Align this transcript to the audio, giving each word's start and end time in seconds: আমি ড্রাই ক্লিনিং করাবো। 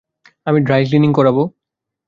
আমি 0.47 0.59
ড্রাই 0.61 0.83
ক্লিনিং 0.87 1.11
করাবো। 1.13 1.43